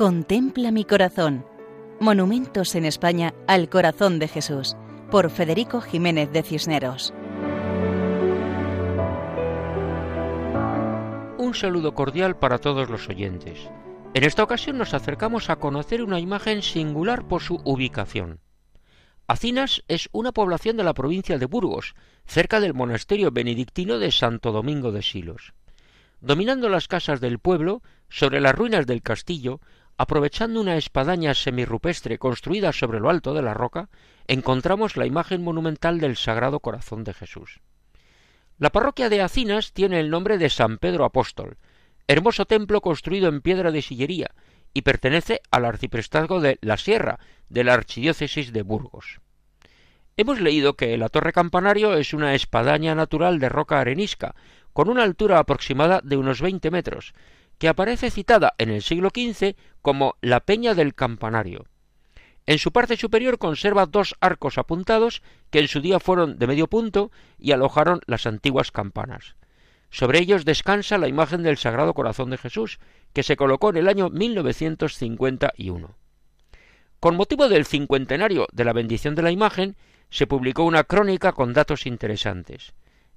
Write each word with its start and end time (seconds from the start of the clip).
Contempla 0.00 0.70
mi 0.70 0.86
corazón. 0.86 1.44
Monumentos 2.00 2.74
en 2.74 2.86
España 2.86 3.34
al 3.46 3.68
corazón 3.68 4.18
de 4.18 4.28
Jesús, 4.28 4.74
por 5.10 5.28
Federico 5.28 5.82
Jiménez 5.82 6.32
de 6.32 6.42
Cisneros. 6.42 7.12
Un 11.36 11.52
saludo 11.52 11.92
cordial 11.92 12.38
para 12.38 12.56
todos 12.56 12.88
los 12.88 13.10
oyentes. 13.10 13.68
En 14.14 14.24
esta 14.24 14.42
ocasión 14.42 14.78
nos 14.78 14.94
acercamos 14.94 15.50
a 15.50 15.56
conocer 15.56 16.02
una 16.02 16.18
imagen 16.18 16.62
singular 16.62 17.28
por 17.28 17.42
su 17.42 17.60
ubicación. 17.66 18.40
Acinas 19.26 19.84
es 19.86 20.08
una 20.12 20.32
población 20.32 20.78
de 20.78 20.84
la 20.84 20.94
provincia 20.94 21.36
de 21.36 21.44
Burgos, 21.44 21.94
cerca 22.24 22.58
del 22.60 22.72
monasterio 22.72 23.32
benedictino 23.32 23.98
de 23.98 24.10
Santo 24.12 24.50
Domingo 24.50 24.92
de 24.92 25.02
Silos. 25.02 25.52
Dominando 26.22 26.70
las 26.70 26.88
casas 26.88 27.20
del 27.20 27.38
pueblo, 27.38 27.82
sobre 28.10 28.40
las 28.40 28.54
ruinas 28.54 28.86
del 28.86 29.02
castillo, 29.02 29.60
aprovechando 30.00 30.62
una 30.62 30.78
espadaña 30.78 31.34
semirrupestre 31.34 32.16
construida 32.16 32.72
sobre 32.72 33.00
lo 33.00 33.10
alto 33.10 33.34
de 33.34 33.42
la 33.42 33.52
roca, 33.52 33.90
encontramos 34.28 34.96
la 34.96 35.04
imagen 35.04 35.44
monumental 35.44 36.00
del 36.00 36.16
Sagrado 36.16 36.60
Corazón 36.60 37.04
de 37.04 37.12
Jesús. 37.12 37.60
La 38.56 38.70
parroquia 38.70 39.10
de 39.10 39.20
Acinas 39.20 39.74
tiene 39.74 40.00
el 40.00 40.08
nombre 40.08 40.38
de 40.38 40.48
San 40.48 40.78
Pedro 40.78 41.04
Apóstol, 41.04 41.58
hermoso 42.08 42.46
templo 42.46 42.80
construido 42.80 43.28
en 43.28 43.42
piedra 43.42 43.72
de 43.72 43.82
sillería, 43.82 44.30
y 44.72 44.80
pertenece 44.80 45.42
al 45.50 45.66
arciprestazgo 45.66 46.40
de 46.40 46.58
La 46.62 46.78
Sierra, 46.78 47.18
de 47.50 47.64
la 47.64 47.74
archidiócesis 47.74 48.54
de 48.54 48.62
Burgos. 48.62 49.20
Hemos 50.16 50.40
leído 50.40 50.76
que 50.76 50.96
la 50.96 51.10
torre 51.10 51.34
campanario 51.34 51.92
es 51.92 52.14
una 52.14 52.34
espadaña 52.34 52.94
natural 52.94 53.38
de 53.38 53.50
roca 53.50 53.80
arenisca, 53.80 54.34
con 54.72 54.88
una 54.88 55.02
altura 55.02 55.38
aproximada 55.38 56.00
de 56.02 56.16
unos 56.16 56.40
veinte 56.40 56.70
metros, 56.70 57.12
que 57.60 57.68
aparece 57.68 58.10
citada 58.10 58.54
en 58.56 58.70
el 58.70 58.82
siglo 58.82 59.10
XV 59.14 59.54
como 59.82 60.16
la 60.22 60.40
Peña 60.40 60.74
del 60.74 60.94
Campanario. 60.94 61.66
En 62.46 62.58
su 62.58 62.72
parte 62.72 62.96
superior 62.96 63.36
conserva 63.36 63.84
dos 63.84 64.16
arcos 64.20 64.56
apuntados 64.56 65.22
que 65.50 65.58
en 65.58 65.68
su 65.68 65.82
día 65.82 66.00
fueron 66.00 66.38
de 66.38 66.46
medio 66.46 66.68
punto 66.68 67.12
y 67.38 67.52
alojaron 67.52 68.00
las 68.06 68.26
antiguas 68.26 68.72
campanas. 68.72 69.36
Sobre 69.90 70.20
ellos 70.20 70.46
descansa 70.46 70.96
la 70.96 71.06
imagen 71.06 71.42
del 71.42 71.58
Sagrado 71.58 71.92
Corazón 71.92 72.30
de 72.30 72.38
Jesús, 72.38 72.80
que 73.12 73.22
se 73.22 73.36
colocó 73.36 73.68
en 73.68 73.76
el 73.76 73.88
año 73.88 74.08
1951. 74.08 75.94
Con 76.98 77.16
motivo 77.16 77.50
del 77.50 77.66
cincuentenario 77.66 78.46
de 78.52 78.64
la 78.64 78.72
bendición 78.72 79.14
de 79.14 79.22
la 79.22 79.32
imagen, 79.32 79.76
se 80.08 80.26
publicó 80.26 80.64
una 80.64 80.84
crónica 80.84 81.32
con 81.32 81.52
datos 81.52 81.84
interesantes. 81.84 82.72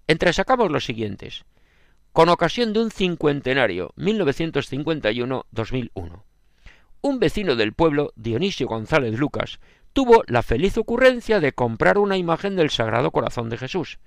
Entresacamos 0.06 0.70
los 0.70 0.84
siguientes 0.84 1.46
con 2.14 2.30
ocasión 2.30 2.72
de 2.74 2.80
un 2.80 2.92
cincuentenario 2.92 3.92
1951-2001. 3.98 6.24
Un 7.02 7.20
vecino 7.20 7.56
del 7.56 7.74
pueblo, 7.74 8.14
Dionisio 8.16 8.68
González 8.68 9.18
Lucas, 9.18 9.60
tuvo 9.94 10.24
la 10.28 10.44
feliz 10.44 10.78
ocurrencia 10.78 11.40
de 11.40 11.54
comprar 11.54 11.98
una 11.98 12.16
imagen 12.16 12.56
del 12.56 12.70
Sagrado 12.70 13.10
Corazón 13.10 13.50
de 13.50 13.58
Jesús. 13.58 13.98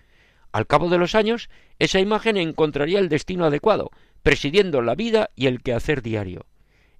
Al 0.52 0.68
cabo 0.68 0.88
de 0.88 0.98
los 0.98 1.16
años, 1.16 1.50
esa 1.80 1.98
imagen 1.98 2.36
encontraría 2.36 3.00
el 3.00 3.08
destino 3.08 3.44
adecuado, 3.44 3.90
presidiendo 4.22 4.82
la 4.82 4.94
vida 4.94 5.30
y 5.34 5.48
el 5.48 5.60
quehacer 5.60 6.00
diario. 6.00 6.46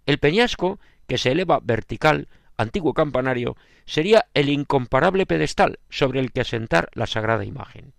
El 0.06 0.18
peñasco, 0.18 0.80
que 1.06 1.18
se 1.18 1.30
eleva 1.30 1.60
vertical, 1.62 2.26
antiguo 2.56 2.94
campanario, 2.94 3.56
sería 3.84 4.26
el 4.34 4.48
incomparable 4.48 5.24
pedestal 5.24 5.78
sobre 5.88 6.18
el 6.18 6.32
que 6.32 6.40
asentar 6.40 6.90
la 6.94 7.06
sagrada 7.06 7.44
imagen. 7.44 7.92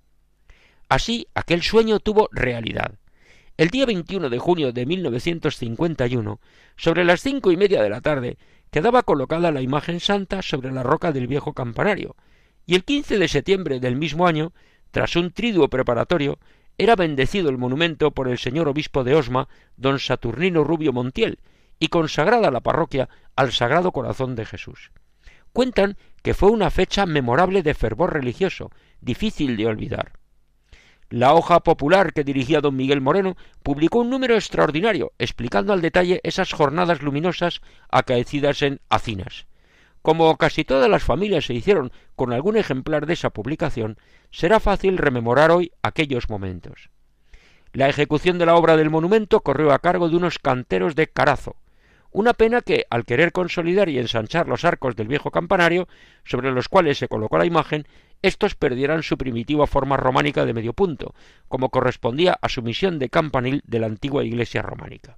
Así, 0.89 1.27
aquel 1.35 1.63
sueño 1.63 1.99
tuvo 1.99 2.29
realidad. 2.31 2.93
El 3.57 3.69
día 3.69 3.85
21 3.85 4.29
de 4.29 4.39
junio 4.39 4.71
de 4.71 4.85
1951, 4.85 6.39
sobre 6.77 7.03
las 7.03 7.21
cinco 7.21 7.51
y 7.51 7.57
media 7.57 7.81
de 7.81 7.89
la 7.89 7.99
tarde, 7.99 8.37
quedaba 8.71 9.03
colocada 9.03 9.51
la 9.51 9.61
imagen 9.61 9.99
santa 9.99 10.41
sobre 10.41 10.71
la 10.71 10.83
roca 10.83 11.11
del 11.11 11.27
viejo 11.27 11.53
campanario, 11.53 12.15
y 12.65 12.75
el 12.75 12.85
15 12.85 13.17
de 13.17 13.27
septiembre 13.27 13.79
del 13.79 13.97
mismo 13.97 14.27
año, 14.27 14.53
tras 14.91 15.15
un 15.15 15.31
triduo 15.31 15.67
preparatorio, 15.69 16.39
era 16.77 16.95
bendecido 16.95 17.49
el 17.49 17.57
monumento 17.57 18.11
por 18.11 18.29
el 18.29 18.37
señor 18.37 18.67
obispo 18.69 19.03
de 19.03 19.15
Osma, 19.15 19.49
don 19.75 19.99
Saturnino 19.99 20.63
Rubio 20.63 20.93
Montiel, 20.93 21.39
y 21.79 21.89
consagrada 21.89 22.49
la 22.49 22.61
parroquia 22.61 23.09
al 23.35 23.51
Sagrado 23.51 23.91
Corazón 23.91 24.35
de 24.35 24.45
Jesús. 24.45 24.91
Cuentan 25.51 25.97
que 26.21 26.33
fue 26.33 26.49
una 26.49 26.69
fecha 26.69 27.05
memorable 27.05 27.63
de 27.63 27.73
fervor 27.73 28.13
religioso, 28.13 28.71
difícil 29.01 29.57
de 29.57 29.65
olvidar. 29.65 30.13
La 31.09 31.33
hoja 31.33 31.61
popular 31.61 32.11
que 32.11 32.25
dirigía 32.25 32.59
don 32.59 32.75
Miguel 32.75 32.99
Moreno 32.99 33.37
publicó 33.63 33.99
un 33.99 34.09
número 34.09 34.35
extraordinario 34.35 35.13
explicando 35.19 35.71
al 35.71 35.81
detalle 35.81 36.19
esas 36.23 36.51
jornadas 36.51 37.01
luminosas 37.01 37.61
acaecidas 37.89 38.61
en 38.61 38.81
Acinas. 38.89 39.47
Como 40.01 40.35
casi 40.37 40.65
todas 40.65 40.89
las 40.89 41.03
familias 41.03 41.45
se 41.45 41.53
hicieron 41.53 41.93
con 42.17 42.33
algún 42.33 42.57
ejemplar 42.57 43.05
de 43.05 43.13
esa 43.13 43.29
publicación, 43.29 43.97
será 44.31 44.59
fácil 44.59 44.97
rememorar 44.97 45.49
hoy 45.51 45.71
aquellos 45.81 46.29
momentos. 46.29 46.89
La 47.71 47.87
ejecución 47.87 48.37
de 48.37 48.45
la 48.45 48.55
obra 48.55 48.75
del 48.75 48.89
monumento 48.89 49.41
corrió 49.41 49.71
a 49.71 49.79
cargo 49.79 50.09
de 50.09 50.17
unos 50.17 50.39
canteros 50.39 50.95
de 50.95 51.07
Carazo, 51.07 51.55
una 52.11 52.33
pena 52.33 52.61
que, 52.61 52.85
al 52.89 53.05
querer 53.05 53.31
consolidar 53.31 53.89
y 53.89 53.99
ensanchar 53.99 54.47
los 54.47 54.65
arcos 54.65 54.95
del 54.95 55.07
viejo 55.07 55.31
campanario, 55.31 55.87
sobre 56.23 56.51
los 56.51 56.67
cuales 56.67 56.97
se 56.97 57.07
colocó 57.07 57.37
la 57.37 57.45
imagen, 57.45 57.85
estos 58.21 58.55
perdieran 58.55 59.03
su 59.03 59.17
primitiva 59.17 59.67
forma 59.67 59.97
románica 59.97 60.45
de 60.45 60.53
medio 60.53 60.73
punto, 60.73 61.13
como 61.47 61.69
correspondía 61.69 62.37
a 62.41 62.49
su 62.49 62.61
misión 62.61 62.99
de 62.99 63.09
campanil 63.09 63.61
de 63.65 63.79
la 63.79 63.87
antigua 63.87 64.23
iglesia 64.23 64.61
románica. 64.61 65.17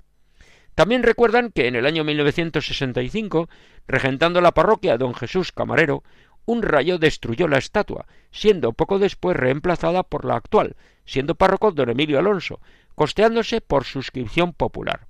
También 0.75 1.03
recuerdan 1.03 1.51
que 1.51 1.67
en 1.67 1.75
el 1.75 1.85
año 1.85 2.03
1965, 2.03 3.49
regentando 3.87 4.39
la 4.41 4.53
parroquia 4.53 4.97
don 4.97 5.13
Jesús 5.13 5.51
Camarero, 5.51 6.03
un 6.45 6.61
rayo 6.63 6.97
destruyó 6.97 7.47
la 7.47 7.57
estatua, 7.57 8.07
siendo 8.31 8.73
poco 8.73 8.97
después 8.97 9.35
reemplazada 9.35 10.03
por 10.03 10.25
la 10.25 10.35
actual, 10.35 10.75
siendo 11.05 11.35
párroco 11.35 11.71
don 11.71 11.89
Emilio 11.89 12.17
Alonso, 12.17 12.59
costeándose 12.95 13.61
por 13.61 13.83
suscripción 13.83 14.53
popular. 14.53 15.07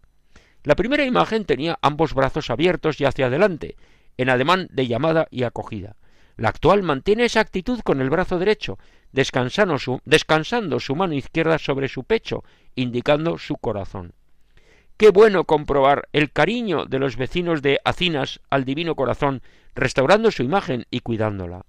La 0.64 0.76
primera 0.76 1.06
imagen 1.06 1.46
tenía 1.46 1.80
ambos 1.82 2.14
brazos 2.14 2.50
abiertos 2.50 3.00
y 3.00 3.06
hacia 3.06 3.28
adelante, 3.28 3.78
en 4.18 4.30
ademán 4.30 4.68
de 4.72 4.88
llamada 4.88 5.28
y 5.32 5.44
acogida. 5.44 5.96
La 6.40 6.48
actual 6.48 6.84
mantiene 6.84 7.26
esa 7.26 7.42
actitud 7.42 7.82
con 7.82 8.00
el 8.00 8.10
brazo 8.10 8.40
derecho, 8.40 8.80
descansando 9.12 9.78
su, 9.78 10.96
mano 10.96 11.14
izquierda 11.14 11.58
sobre 11.58 11.90
su 11.90 12.06
pecho, 12.06 12.46
indicando 12.76 13.38
su 13.38 13.58
corazón. 13.58 14.14
Qué 14.96 15.10
bueno 15.10 15.44
comprobar 15.44 16.08
el 16.14 16.32
cariño 16.32 16.86
de 16.86 16.98
los 16.98 17.18
vecinos 17.18 17.62
de 17.62 17.82
Acinas 17.84 18.40
al 18.50 18.64
divino 18.64 18.96
corazón, 18.96 19.42
restaurando 19.76 20.32
su 20.32 20.44
imagen 20.44 20.86
y 20.90 21.02
cuidándola. 21.02 21.66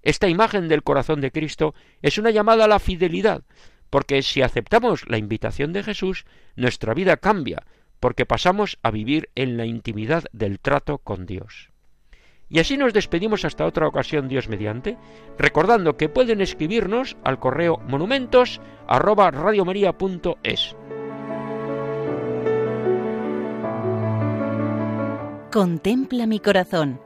Esta 0.00 0.28
imagen 0.28 0.68
del 0.68 0.82
corazón 0.82 1.20
de 1.20 1.30
Cristo 1.30 1.74
es 2.00 2.16
una 2.16 2.30
llamada 2.30 2.64
a 2.64 2.68
la 2.68 2.78
fidelidad, 2.78 3.42
porque 3.90 4.22
si 4.22 4.40
aceptamos 4.40 5.06
la 5.10 5.18
invitación 5.18 5.74
de 5.74 5.82
Jesús, 5.82 6.24
nuestra 6.56 6.94
vida 6.94 7.18
cambia, 7.18 7.66
porque 8.00 8.24
pasamos 8.24 8.78
a 8.82 8.90
vivir 8.90 9.28
en 9.34 9.58
la 9.58 9.66
intimidad 9.66 10.24
del 10.32 10.58
trato 10.58 10.96
con 10.96 11.26
Dios. 11.26 11.69
Y 12.50 12.58
así 12.58 12.76
nos 12.76 12.92
despedimos 12.92 13.44
hasta 13.44 13.64
otra 13.64 13.86
ocasión, 13.86 14.28
Dios 14.28 14.48
mediante, 14.48 14.98
recordando 15.38 15.96
que 15.96 16.08
pueden 16.08 16.40
escribirnos 16.40 17.16
al 17.22 17.38
correo 17.38 17.78
monumentos 17.86 18.60
Contempla 25.52 26.26
mi 26.26 26.40
corazón. 26.40 27.00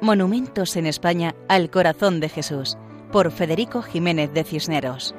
Monumentos 0.00 0.76
en 0.76 0.86
España 0.86 1.34
al 1.48 1.70
corazón 1.70 2.20
de 2.20 2.30
Jesús, 2.30 2.78
por 3.12 3.30
Federico 3.30 3.82
Jiménez 3.82 4.32
de 4.32 4.44
Cisneros. 4.44 5.14